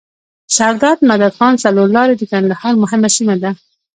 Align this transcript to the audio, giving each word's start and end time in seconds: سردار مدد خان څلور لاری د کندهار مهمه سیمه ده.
سردار 0.57 0.97
مدد 1.09 1.33
خان 1.37 1.53
څلور 1.63 1.87
لاری 1.95 2.15
د 2.19 2.23
کندهار 2.31 2.73
مهمه 2.83 3.09
سیمه 3.15 3.35
ده. 3.43 3.51